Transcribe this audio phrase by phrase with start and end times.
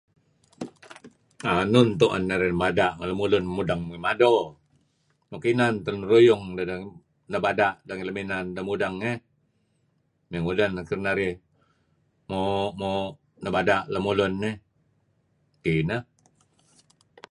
[1.63, 4.31] Enun tu'en narih mada' ngen lemulun mudeng ngi mado
[5.29, 6.67] nuk inan teh lun ruyung deh
[7.31, 8.63] nebada' deh lem inan deh
[9.11, 9.17] eh
[10.29, 11.41] mey ngudeh neh kedinarih mey
[12.29, 13.11] moo'-moo'
[13.43, 14.55] nebada' lemulun eh.
[15.63, 16.01] Kineh.